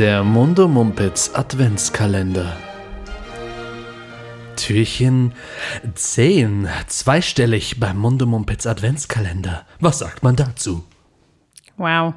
[0.00, 2.56] Der Mundo Mumpitz Adventskalender.
[4.56, 5.34] Türchen
[5.94, 9.66] 10, zweistellig beim Mundo Mumpitz Adventskalender.
[9.78, 10.84] Was sagt man dazu?
[11.76, 12.14] Wow.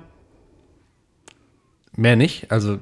[1.98, 2.80] Mehr nicht, also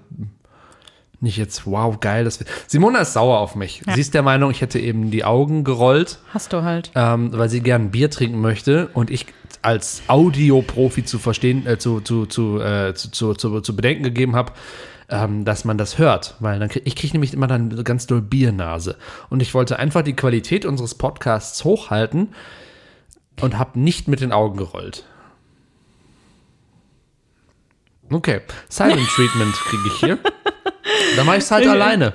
[1.20, 2.24] nicht jetzt, wow, geil.
[2.24, 2.38] Das
[2.68, 3.82] Simona ist sauer auf mich.
[3.88, 3.96] Ja.
[3.96, 6.92] Sie ist der Meinung, ich hätte eben die Augen gerollt, Hast du halt.
[6.94, 9.26] ähm, weil sie gern Bier trinken möchte und ich
[9.64, 14.36] als Audioprofi zu verstehen, äh, zu, zu, zu, äh, zu, zu, zu, zu bedenken gegeben
[14.36, 14.54] habe,
[15.12, 18.22] ähm, dass man das hört, weil dann krieg, ich kriege nämlich immer dann ganz doll
[18.22, 18.98] Biernase
[19.30, 22.34] und ich wollte einfach die Qualität unseres Podcasts hochhalten
[23.42, 25.06] und habe nicht mit den Augen gerollt.
[28.10, 30.20] Okay, Silent Treatment kriege ich hier.
[31.18, 32.14] Dann mache ich es halt alleine.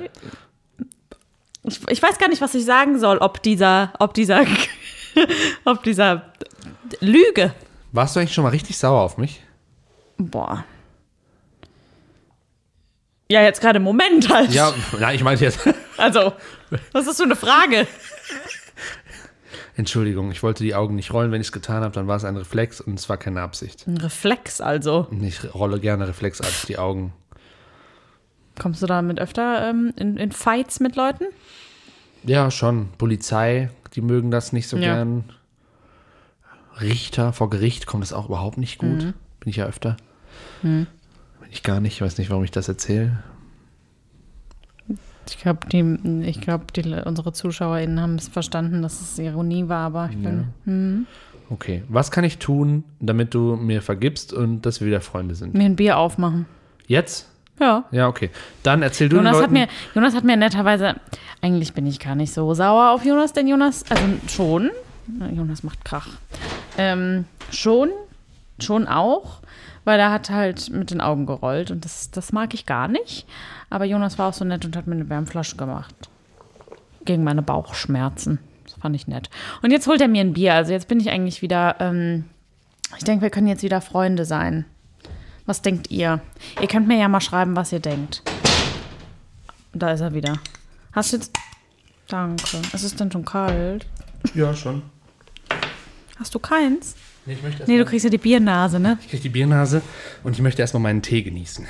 [1.65, 4.45] Ich, ich weiß gar nicht, was ich sagen soll, ob dieser, ob dieser,
[5.65, 6.33] ob dieser
[7.01, 7.53] Lüge.
[7.93, 9.43] Warst du eigentlich schon mal richtig sauer auf mich?
[10.17, 10.65] Boah.
[13.29, 14.53] Ja, jetzt gerade im Moment halt.
[14.53, 15.61] Ja, nein, ich meinte jetzt.
[15.99, 16.35] Also,
[16.93, 17.87] was ist so eine Frage?
[19.77, 21.33] Entschuldigung, ich wollte die Augen nicht rollen.
[21.33, 23.87] Wenn ich es getan habe, dann war es ein Reflex und es war keine Absicht.
[23.87, 25.07] Ein Reflex also.
[25.23, 27.15] Ich rolle gerne reflexartig die Augen.
[28.59, 31.25] Kommst du damit öfter ähm, in, in Fights mit Leuten?
[32.25, 32.89] Ja, schon.
[32.99, 34.95] Polizei, die mögen das nicht so Ja.
[34.97, 35.33] gern.
[36.81, 39.03] Richter vor Gericht kommt das auch überhaupt nicht gut.
[39.03, 39.15] Mhm.
[39.41, 39.97] Bin ich ja öfter.
[41.47, 41.95] Bin ich gar nicht.
[41.95, 43.23] Ich weiß nicht, warum ich das erzähle.
[45.29, 49.87] Ich glaube, die, ich glaub, die, unsere ZuschauerInnen haben es verstanden, dass es Ironie war,
[49.87, 51.07] aber ich bin
[51.49, 51.85] Okay.
[51.89, 55.55] Was kann ich tun, damit du mir vergibst und dass wir wieder Freunde sind?
[55.55, 56.47] mir ein Bier aufmachen.
[56.87, 57.29] Jetzt?
[57.61, 57.85] Ja.
[57.91, 58.31] Ja, okay.
[58.63, 59.55] Dann erzähl du Jonas den hat, Leuten.
[59.55, 60.97] mir, Jonas hat mir netterweise,
[61.41, 64.71] eigentlich bin ich gar nicht so sauer auf Jonas, denn Jonas, also schon,
[65.07, 66.09] Na, Jonas macht Krach,
[66.77, 67.91] ähm, schon,
[68.59, 69.41] schon auch,
[69.87, 73.25] weil er hat halt mit den Augen gerollt und das, das mag ich gar nicht.
[73.71, 75.95] Aber Jonas war auch so nett und hat mir eine Wärmflasche gemacht.
[77.05, 78.41] Gegen meine Bauchschmerzen.
[78.65, 79.31] Das fand ich nett.
[79.63, 80.55] Und jetzt holt er mir ein Bier.
[80.55, 82.25] Also jetzt bin ich eigentlich wieder, ähm,
[82.99, 84.65] ich denke, wir können jetzt wieder Freunde sein.
[85.47, 86.21] Was denkt ihr?
[86.61, 88.23] Ihr könnt mir ja mal schreiben, was ihr denkt.
[89.73, 90.35] Da ist er wieder.
[90.93, 91.33] Hast du jetzt.
[92.09, 92.59] Danke.
[92.73, 93.87] Es ist denn schon kalt.
[94.35, 94.83] ja, schon.
[96.19, 96.97] Hast du keins?
[97.27, 98.99] Nee, ich möchte erst Nee, du kriegst ja die Biernase, ne?
[99.01, 99.83] Ich kriege die Biernase
[100.23, 101.67] und ich möchte erstmal meinen Tee genießen.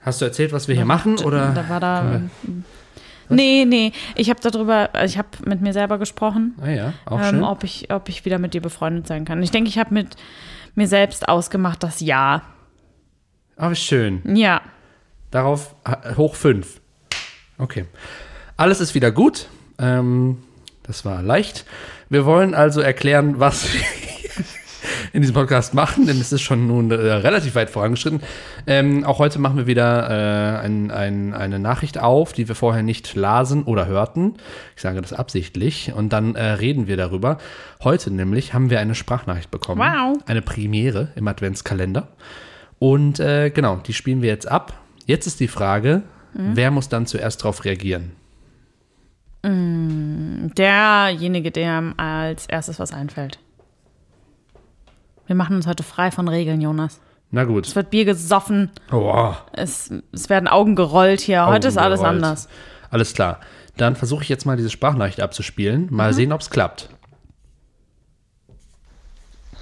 [0.00, 1.18] Hast du erzählt, was wir hier machen?
[1.18, 1.52] Oder?
[1.52, 2.00] Da war da.
[2.02, 2.64] können
[3.30, 3.92] Nee, nee.
[4.16, 7.44] Ich habe darüber, ich habe mit mir selber gesprochen, Ah ja, auch ähm, schön.
[7.44, 9.42] ob, ich, ob ich wieder mit dir befreundet sein kann.
[9.42, 10.16] Ich denke, ich habe mit
[10.74, 12.42] mir selbst ausgemacht, das Ja.
[13.56, 14.22] Aber schön.
[14.36, 14.62] Ja.
[15.30, 15.76] Darauf
[16.16, 16.80] hoch fünf.
[17.58, 17.84] Okay.
[18.56, 19.46] Alles ist wieder gut.
[19.78, 20.38] Ähm,
[20.90, 21.64] das war leicht.
[22.08, 23.80] Wir wollen also erklären, was wir
[25.12, 28.20] in diesem Podcast machen, denn es ist schon nun äh, relativ weit vorangeschritten.
[28.66, 32.82] Ähm, auch heute machen wir wieder äh, ein, ein, eine Nachricht auf, die wir vorher
[32.82, 34.34] nicht lasen oder hörten.
[34.74, 35.92] Ich sage das absichtlich.
[35.94, 37.38] Und dann äh, reden wir darüber.
[37.84, 39.80] Heute nämlich haben wir eine Sprachnachricht bekommen.
[39.80, 40.18] Wow.
[40.26, 42.08] Eine Premiere im Adventskalender.
[42.80, 44.72] Und äh, genau, die spielen wir jetzt ab.
[45.06, 46.02] Jetzt ist die Frage,
[46.32, 48.12] wer muss dann zuerst darauf reagieren?
[50.56, 53.38] Derjenige, der als erstes was einfällt.
[55.26, 57.00] Wir machen uns heute frei von Regeln, Jonas.
[57.30, 57.76] Na Es gut.
[57.76, 61.46] wird Bier gesoffen, Oh, es, es werden Augen gerollt hier.
[61.46, 62.24] Heute ist alles Augen gerollt.
[62.24, 62.48] anders.
[62.90, 63.38] Alles klar.
[63.76, 65.86] Dann versuche ich jetzt mal diese Sprachnachricht abzuspielen.
[65.90, 66.88] Mal sehen, ob es klappt.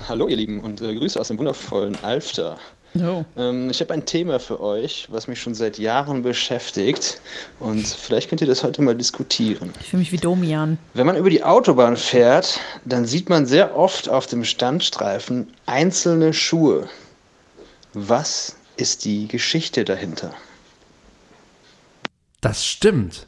[0.09, 2.57] Hallo ihr Lieben und äh, Grüße aus dem wundervollen Alfter.
[2.95, 3.25] So.
[3.37, 7.21] Ähm, ich habe ein Thema für euch, was mich schon seit Jahren beschäftigt
[7.61, 9.73] und vielleicht könnt ihr das heute mal diskutieren.
[9.81, 10.79] Ich fühle mich wie Domian.
[10.95, 16.33] Wenn man über die Autobahn fährt, dann sieht man sehr oft auf dem Standstreifen einzelne
[16.33, 16.89] Schuhe.
[17.93, 20.33] Was ist die Geschichte dahinter?
[22.41, 23.27] Das stimmt.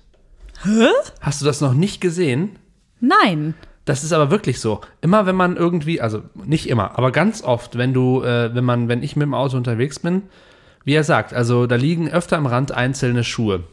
[0.62, 0.88] Hä?
[1.20, 2.58] Hast du das noch nicht gesehen?
[3.00, 3.54] Nein.
[3.90, 4.82] Das ist aber wirklich so.
[5.00, 8.86] Immer wenn man irgendwie, also nicht immer, aber ganz oft, wenn du, äh, wenn man,
[8.86, 10.22] wenn ich mit dem Auto unterwegs bin,
[10.84, 13.64] wie er sagt, also da liegen öfter am Rand einzelne Schuhe.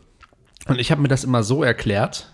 [0.67, 2.31] Und ich habe mir das immer so erklärt,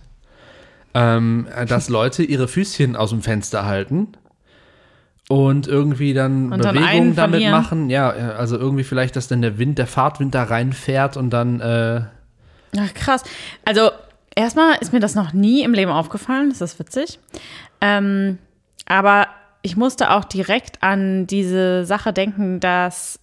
[0.94, 4.13] ähm, dass Leute ihre Füßchen aus dem Fenster halten
[5.27, 7.51] und irgendwie dann Und dann Bewegungen damit verlieren.
[7.51, 7.89] machen.
[7.89, 11.59] Ja, äh, also irgendwie vielleicht, dass dann der Wind, der Fahrtwind da reinfährt und dann,
[11.59, 12.01] äh,
[12.77, 13.24] Ach, krass.
[13.65, 13.91] Also,
[14.36, 16.50] erstmal ist mir das noch nie im Leben aufgefallen.
[16.50, 17.19] Das ist witzig.
[17.83, 18.38] Ähm,
[18.85, 19.27] aber
[19.62, 23.19] ich musste auch direkt an diese Sache denken, dass,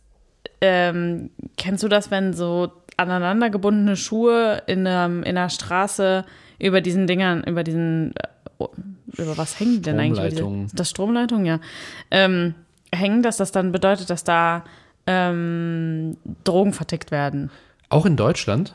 [0.61, 6.27] ähm, kennst du das, wenn so aneinander gebundene Schuhe in, einem, in einer Straße
[6.59, 8.65] über diesen Dingern, über diesen, äh,
[9.17, 10.35] über was hängen die denn eigentlich?
[10.35, 11.59] Diese, das Stromleitung, ja.
[12.11, 12.55] Ähm,
[12.95, 14.65] hängen, dass das dann bedeutet, dass da
[15.07, 17.51] ähm, Drogen vertickt werden.
[17.89, 18.75] Auch in Deutschland?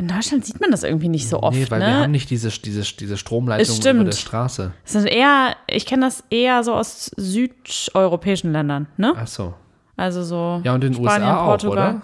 [0.00, 1.86] In Deutschland sieht man das irgendwie nicht so oft, nee, weil ne?
[1.86, 4.72] wir haben nicht diese, diese, diese Stromleitung Es über der Straße.
[4.84, 9.12] Das sind eher, ich kenne das eher so aus südeuropäischen Ländern, ne?
[9.14, 9.52] Ach so.
[9.98, 11.90] Also so Ja, und in den Spanien, USA auch, Portugal.
[11.96, 12.02] oder?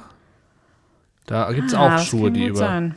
[1.24, 2.58] Da gibt es Ah, auch das Schuhe, kann die gut über.
[2.58, 2.94] Sein.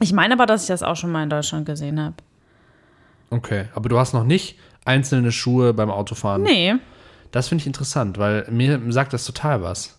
[0.00, 2.14] Ich meine aber, dass ich das auch schon mal in Deutschland gesehen habe.
[3.28, 6.44] Okay, aber du hast noch nicht einzelne Schuhe beim Autofahren.
[6.44, 6.76] Nee,
[7.30, 9.97] Das finde ich interessant, weil mir sagt das total was.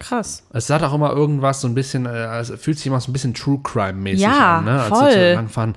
[0.00, 0.42] Krass.
[0.52, 3.12] Es sagt auch immer irgendwas so ein bisschen, äh, es fühlt sich immer so ein
[3.12, 4.80] bisschen True Crime-mäßig Ja, an, ne?
[4.82, 5.10] Als voll.
[5.14, 5.74] wir langfahren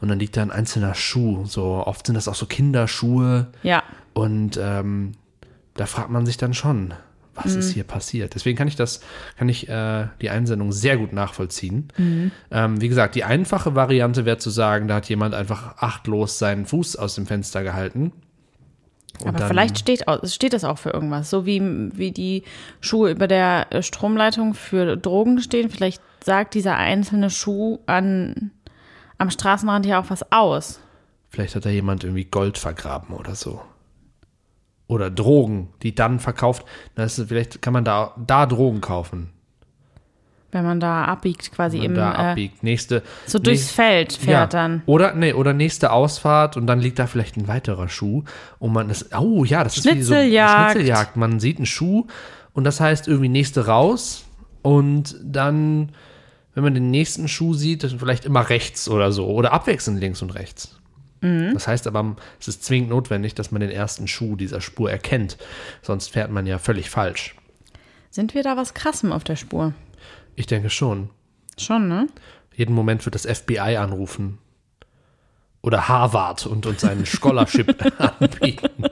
[0.00, 1.44] und dann liegt da ein einzelner Schuh.
[1.46, 3.82] So oft sind das auch so Kinderschuhe Ja,
[4.14, 5.12] und ähm,
[5.74, 6.94] da fragt man sich dann schon,
[7.34, 7.58] was Mhm.
[7.58, 8.34] ist hier passiert?
[8.34, 9.00] Deswegen kann ich das,
[9.36, 11.88] kann ich äh, die Einsendung sehr gut nachvollziehen.
[11.98, 12.30] Mhm.
[12.50, 16.64] Ähm, wie gesagt, die einfache Variante wäre zu sagen, da hat jemand einfach achtlos seinen
[16.64, 18.12] Fuß aus dem Fenster gehalten.
[19.20, 21.30] Und aber vielleicht steht, steht das auch für irgendwas.
[21.30, 22.42] So wie, wie die
[22.80, 25.70] Schuhe über der Stromleitung für Drogen stehen.
[25.70, 28.50] Vielleicht sagt dieser einzelne Schuh an,
[29.18, 30.80] am Straßenrand ja auch was aus.
[31.28, 33.60] Vielleicht hat da jemand irgendwie Gold vergraben oder so.
[34.88, 36.64] Oder Drogen, die dann verkauft.
[36.94, 39.30] Das ist, vielleicht kann man da, da Drogen kaufen.
[40.52, 42.62] Wenn man da abbiegt, quasi Wenn im, man da äh, abbiegt.
[42.62, 43.02] Nächste.
[43.26, 44.82] so durchs nächst- Feld fährt dann.
[44.86, 48.22] Oder, nee, oder nächste Ausfahrt und dann liegt da vielleicht ein weiterer Schuh.
[48.58, 50.72] Und man ist, oh ja, das ist wie so Schnitzeljagd.
[50.72, 51.16] Schnitzeljagd.
[51.16, 52.06] Man sieht einen Schuh
[52.54, 54.24] und das heißt irgendwie nächste raus
[54.62, 55.90] und dann,
[56.54, 59.26] wenn man den nächsten Schuh sieht, dann vielleicht immer rechts oder so.
[59.26, 60.78] Oder abwechselnd links und rechts.
[61.22, 61.52] Mhm.
[61.54, 65.36] Das heißt aber, es ist zwingend notwendig, dass man den ersten Schuh dieser Spur erkennt.
[65.82, 67.34] Sonst fährt man ja völlig falsch.
[68.10, 69.74] Sind wir da was Krassem auf der Spur?
[70.36, 71.10] Ich denke schon.
[71.58, 72.06] Schon, ne?
[72.54, 74.38] Jeden Moment wird das FBI anrufen.
[75.62, 77.74] Oder Harvard und uns einen Scholarship
[78.20, 78.84] anbieten.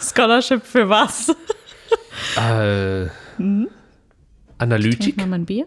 [0.00, 1.34] Scholarship für was?
[2.36, 3.08] Äh,
[4.58, 5.16] Analytik.
[5.16, 5.66] Mal mein Bier?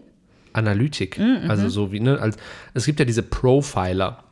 [0.52, 1.18] Analytik.
[1.48, 2.18] Also so wie, ne?
[2.18, 2.36] Als,
[2.74, 4.22] es gibt ja diese Profiler.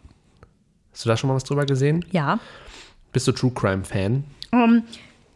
[0.93, 2.05] Hast du da schon mal was drüber gesehen?
[2.13, 2.39] Ja.
[3.13, 4.25] Bist du True Crime Fan?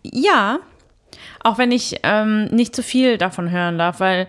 [0.02, 0.58] Ja.
[1.42, 4.26] Auch wenn ich ähm, nicht zu viel davon hören darf, weil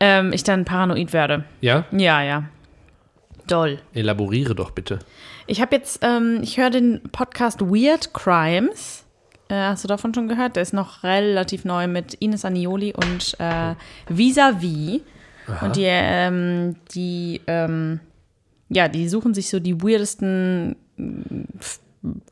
[0.00, 1.44] ähm, ich dann paranoid werde.
[1.60, 1.84] Ja?
[1.92, 2.44] Ja, ja.
[3.46, 3.80] Doll.
[3.94, 4.98] Elaboriere doch bitte.
[5.46, 9.04] Ich habe jetzt, ähm, ich höre den Podcast Weird Crimes.
[9.48, 10.56] Äh, hast du davon schon gehört?
[10.56, 13.74] Der ist noch relativ neu mit Ines Anioli und äh,
[14.08, 15.00] Vis-a-vis.
[15.60, 18.00] Und die, ähm, die, ähm,
[18.68, 21.42] ja, die suchen sich so die weirdesten mm,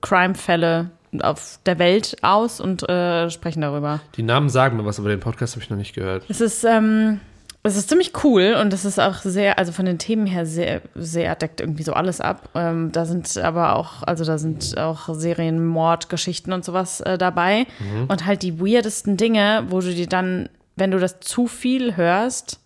[0.01, 0.91] Crime-Fälle
[1.23, 4.01] auf der Welt aus und äh, sprechen darüber.
[4.17, 6.25] Die Namen sagen mir was, aber den Podcast habe ich noch nicht gehört.
[6.29, 7.21] Es ist, ähm,
[7.63, 10.81] es ist ziemlich cool und es ist auch sehr, also von den Themen her sehr,
[10.95, 12.49] sehr deckt irgendwie so alles ab.
[12.55, 17.67] Ähm, da sind aber auch, also da sind auch Serienmordgeschichten und sowas äh, dabei
[18.09, 22.61] und halt die weirdesten Dinge, wo du dir dann, wenn du das zu viel hörst,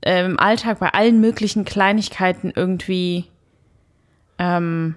[0.00, 3.26] äh, im Alltag bei allen möglichen Kleinigkeiten irgendwie
[4.38, 4.94] ähm,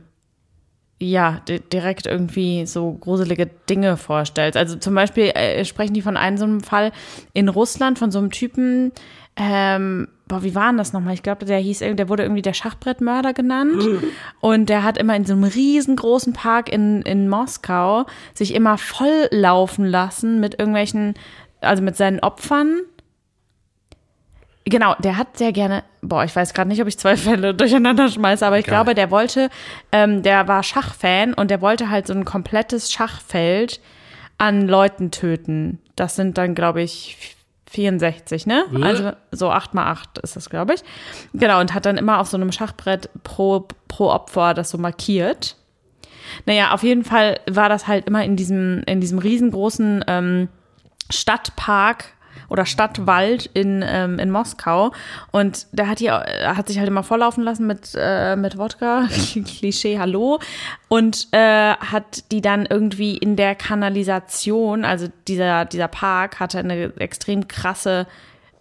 [0.99, 4.57] ja, di- direkt irgendwie so gruselige Dinge vorstellst.
[4.57, 6.91] Also zum Beispiel äh, sprechen die von einem so einem Fall
[7.33, 8.91] in Russland von so einem Typen,
[9.35, 11.13] ähm, boah, wie war denn das nochmal?
[11.13, 13.83] Ich glaube, der hieß, der wurde irgendwie der Schachbrettmörder genannt.
[14.41, 19.27] Und der hat immer in so einem riesengroßen Park in, in Moskau sich immer voll
[19.29, 21.13] laufen lassen mit irgendwelchen,
[21.61, 22.79] also mit seinen Opfern.
[24.69, 28.09] Genau, der hat sehr gerne, boah, ich weiß gerade nicht, ob ich zwei Fälle durcheinander
[28.09, 28.75] schmeiße, aber ich Geil.
[28.75, 29.49] glaube, der wollte,
[29.91, 33.79] ähm, der war Schachfan und der wollte halt so ein komplettes Schachfeld
[34.37, 35.79] an Leuten töten.
[35.95, 37.35] Das sind dann, glaube ich,
[37.69, 38.65] 64, ne?
[38.73, 38.83] Äh?
[38.83, 40.83] Also so 8 mal 8 ist das, glaube ich.
[41.33, 45.55] Genau, und hat dann immer auf so einem Schachbrett pro, pro Opfer das so markiert.
[46.45, 50.49] Naja, auf jeden Fall war das halt immer in diesem, in diesem riesengroßen ähm,
[51.09, 52.16] Stadtpark
[52.49, 54.91] oder Stadtwald in, ähm, in Moskau.
[55.31, 59.07] Und der hat, hat sich halt immer volllaufen lassen mit, äh, mit Wodka,
[59.45, 60.39] Klischee, hallo.
[60.87, 66.93] Und äh, hat die dann irgendwie in der Kanalisation, also dieser, dieser Park hatte eine
[66.97, 68.07] extrem krasse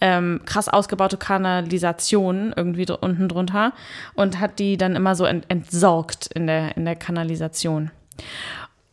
[0.00, 3.72] ähm, krass ausgebaute Kanalisation irgendwie dr unten drunter
[4.14, 7.90] und hat die dann immer so ent entsorgt in der, in der Kanalisation.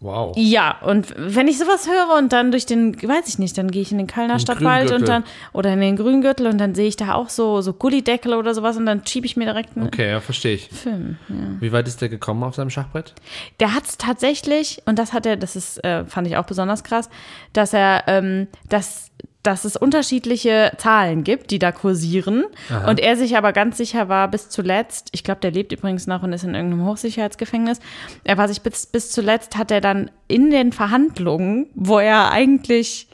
[0.03, 0.35] Wow.
[0.35, 3.81] Ja, und wenn ich sowas höre und dann durch den, weiß ich nicht, dann gehe
[3.81, 6.97] ich in den Kölner Stadtwald und dann, oder in den Grüngürtel und dann sehe ich
[6.97, 10.09] da auch so, so Gullideckel oder sowas und dann schiebe ich mir direkt einen Okay,
[10.09, 10.67] ja, verstehe ich.
[10.67, 11.17] Film.
[11.29, 11.35] Ja.
[11.61, 13.13] Wie weit ist der gekommen auf seinem Schachbrett?
[13.61, 16.83] Der hat es tatsächlich, und das hat er, das ist, äh, fand ich auch besonders
[16.83, 17.09] krass,
[17.53, 19.12] dass er, ähm, dass
[19.43, 22.45] dass es unterschiedliche Zahlen gibt, die da kursieren.
[22.87, 26.23] Und er sich aber ganz sicher war bis zuletzt, ich glaube, der lebt übrigens noch
[26.23, 27.79] und ist in irgendeinem Hochsicherheitsgefängnis.
[28.23, 33.09] Er war sich bis, bis zuletzt, hat er dann in den Verhandlungen, wo er eigentlich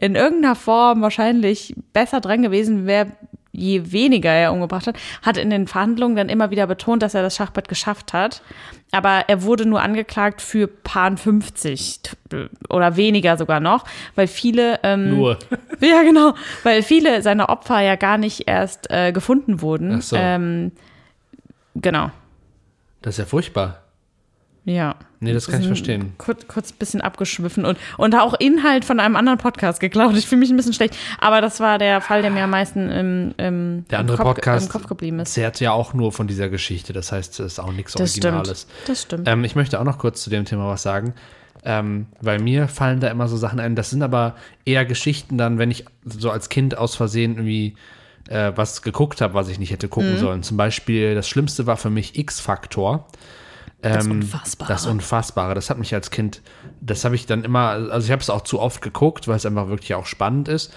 [0.00, 3.08] in irgendeiner Form wahrscheinlich besser dran gewesen wäre,
[3.56, 7.22] je weniger er umgebracht hat, hat in den Verhandlungen dann immer wieder betont, dass er
[7.22, 8.42] das Schachbrett geschafft hat.
[8.92, 13.84] Aber er wurde nur angeklagt für Paar 50 t- oder weniger sogar noch,
[14.14, 15.38] weil viele ähm, Nur.
[15.80, 16.34] ja, genau.
[16.62, 19.96] Weil viele seiner Opfer ja gar nicht erst äh, gefunden wurden.
[19.98, 20.16] Ach so.
[20.16, 20.72] Ähm,
[21.74, 22.10] genau.
[23.02, 23.85] Das ist ja furchtbar.
[24.68, 24.96] Ja.
[25.20, 26.12] Nee, das kann ich verstehen.
[26.18, 30.14] Kurz, kurz ein bisschen abgeschwiffen und, und auch Inhalt von einem anderen Podcast geklaut.
[30.16, 30.96] Ich fühle mich ein bisschen schlecht.
[31.20, 34.34] Aber das war der Fall, der mir am meisten im, im, Der andere im, Kopf,
[34.34, 35.32] Podcast im Kopf geblieben ist.
[35.34, 36.92] zehrt ja auch nur von dieser Geschichte.
[36.92, 38.62] Das heißt, es ist auch nichts Das Originales.
[38.68, 38.88] stimmt.
[38.88, 39.28] Das stimmt.
[39.28, 41.14] Ähm, ich möchte auch noch kurz zu dem Thema was sagen.
[41.64, 43.76] Ähm, weil mir fallen da immer so Sachen ein.
[43.76, 47.76] Das sind aber eher Geschichten dann, wenn ich so als Kind aus Versehen irgendwie
[48.28, 49.90] äh, was geguckt habe, was ich nicht hätte Mhm.
[49.90, 50.42] gucken sollen.
[50.42, 53.06] Zum Beispiel, das Schlimmste war für mich X-Faktor.
[53.94, 54.72] Das Ähm, Unfassbare.
[54.72, 55.54] Das Unfassbare.
[55.54, 56.42] Das hat mich als Kind,
[56.80, 59.46] das habe ich dann immer, also ich habe es auch zu oft geguckt, weil es
[59.46, 60.72] einfach wirklich auch spannend ist.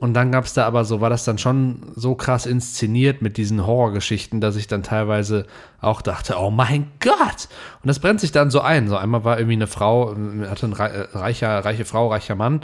[0.00, 3.36] Und dann gab es da aber so, war das dann schon so krass inszeniert mit
[3.36, 5.46] diesen Horrorgeschichten, dass ich dann teilweise
[5.80, 7.48] auch dachte, oh mein Gott!
[7.82, 8.88] Und das brennt sich dann so ein.
[8.88, 12.34] So einmal war irgendwie eine Frau, äh, hatte ein rei- äh, reicher, reiche Frau, reicher
[12.34, 12.62] Mann.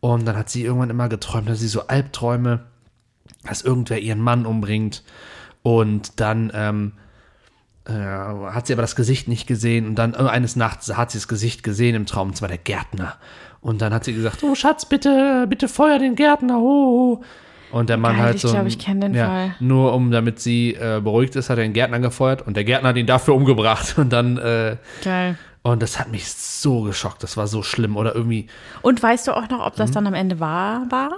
[0.00, 2.64] Und dann hat sie irgendwann immer geträumt, dass sie so Albträume,
[3.44, 5.04] dass irgendwer ihren Mann umbringt.
[5.62, 6.92] Und dann ähm,
[7.86, 11.18] äh, hat sie aber das Gesicht nicht gesehen und dann äh, eines Nachts hat sie
[11.18, 13.14] das Gesicht gesehen im Traum, und zwar der Gärtner.
[13.60, 16.58] Und dann hat sie gesagt, oh Schatz, bitte, bitte feuer den Gärtner.
[16.58, 17.20] Oh.
[17.20, 17.24] oh.
[17.76, 18.48] Und der Mann Geil, halt ich so.
[18.48, 19.54] glaub, ein- ich kenn den ja, Fall.
[19.60, 22.90] Nur um, damit sie äh, beruhigt ist, hat er den Gärtner gefeuert und der Gärtner
[22.90, 23.94] hat ihn dafür umgebracht.
[23.98, 25.38] Und dann, äh, Geil.
[25.62, 27.96] und das hat mich so geschockt, das war so schlimm.
[27.96, 28.48] Oder irgendwie,
[28.82, 29.94] Und weißt du auch noch, ob das Mhm.
[29.94, 31.12] dann am Ende wahr war?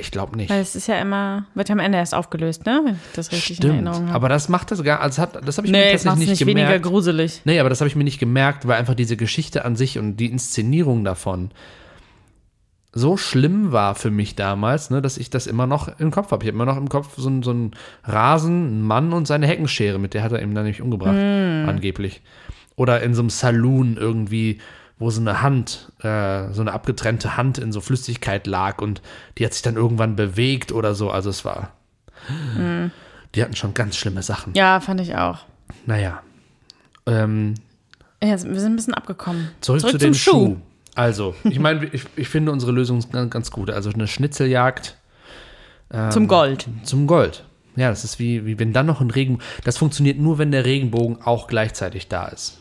[0.00, 0.48] Ich glaube nicht.
[0.50, 2.80] Weil es ist ja immer, wird ja am Ende erst aufgelöst, ne?
[2.84, 3.74] Wenn ich das richtig in Stimmt.
[3.74, 4.14] Erinnerung habe.
[4.14, 6.40] Aber das macht das gar, also hat, das habe ich mir Nee, macht tatsächlich nicht
[6.40, 6.84] nicht weniger gemerkt.
[6.86, 7.42] gruselig.
[7.44, 10.16] Nee, aber das habe ich mir nicht gemerkt, weil einfach diese Geschichte an sich und
[10.16, 11.50] die Inszenierung davon
[12.94, 16.42] so schlimm war für mich damals, ne, dass ich das immer noch im Kopf habe.
[16.42, 17.72] Ich habe immer noch im Kopf so, ein- so einen
[18.04, 22.22] Rasen, einen Mann und seine Heckenschere, mit der hat er ihn dann nämlich umgebracht, angeblich.
[22.76, 24.58] Oder in so einem Saloon irgendwie,
[24.98, 29.00] wo so eine Hand, äh, so eine abgetrennte Hand in so Flüssigkeit lag und
[29.38, 31.10] die hat sich dann irgendwann bewegt oder so.
[31.10, 31.72] Also es war.
[33.34, 34.54] Die hatten schon ganz schlimme Sachen.
[34.54, 35.38] Ja, fand ich auch.
[35.86, 36.22] Naja.
[37.06, 37.54] Ähm,
[38.22, 39.50] Ja, wir sind ein bisschen abgekommen.
[39.60, 40.56] Zurück, zu zum dem Schuh.
[40.94, 43.70] Also, ich meine, ich, ich finde unsere Lösung ganz, ganz gut.
[43.70, 44.96] Also eine Schnitzeljagd
[46.10, 46.66] Zum Gold.
[46.82, 47.44] zum Gold.
[47.76, 49.46] Ja, das ist wie, wie wenn dann noch ein Regenbogen.
[49.62, 52.58] Das funktioniert nur, wenn der Regenbogen auch gleichzeitig da ist.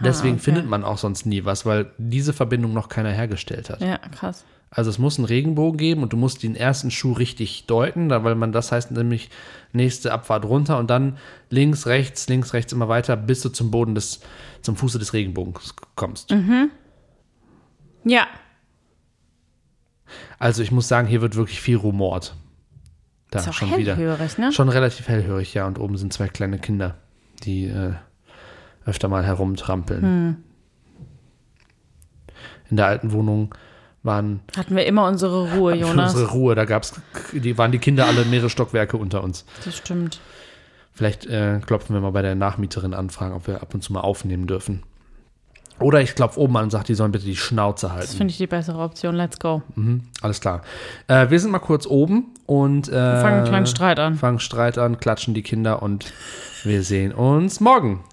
[0.00, 0.44] Deswegen okay.
[0.44, 3.80] findet man auch sonst nie was, weil diese Verbindung noch keiner hergestellt hat.
[3.80, 4.44] Ja, krass.
[4.70, 8.34] Also es muss einen Regenbogen geben und du musst den ersten Schuh richtig deuten, weil
[8.34, 9.30] man das heißt nämlich
[9.72, 11.16] nächste Abfahrt runter und dann
[11.48, 14.20] links, rechts, links, rechts immer weiter, bis du zum Boden des,
[14.62, 16.34] zum Fuße des Regenbogens kommst.
[18.04, 18.26] Ja,
[20.38, 22.34] Also ich muss sagen, hier wird wirklich viel rumort.
[23.30, 23.96] Da ist schon wieder.
[23.96, 24.52] hellhörig, ne?
[24.52, 25.66] Schon relativ hellhörig, ja.
[25.66, 26.96] Und oben sind zwei kleine Kinder,
[27.44, 27.94] die äh,
[28.86, 30.02] öfter mal herumtrampeln.
[30.02, 30.36] Hm.
[32.70, 33.54] In der alten Wohnung
[34.02, 36.14] waren Hatten wir immer unsere Ruhe, Jonas.
[36.14, 37.00] unsere Ruhe, da gab's,
[37.32, 39.44] die waren die Kinder alle mehrere Stockwerke unter uns.
[39.64, 40.20] Das stimmt.
[40.92, 43.92] Vielleicht äh, klopfen wir mal bei der Nachmieterin an, fragen, ob wir ab und zu
[43.92, 44.82] mal aufnehmen dürfen.
[45.80, 48.06] Oder ich klopfe oben an und sage, die sollen bitte die Schnauze halten.
[48.06, 49.16] Das finde ich die bessere Option.
[49.16, 49.62] Let's go.
[49.74, 50.62] Mhm, alles klar.
[51.08, 54.14] Äh, wir sind mal kurz oben und äh, Fangen einen kleinen Streit an.
[54.14, 56.12] fangen Streit an, klatschen die Kinder und
[56.62, 58.04] wir sehen uns morgen.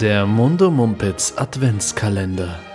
[0.00, 2.67] Der Mundo Mumpitz Adventskalender.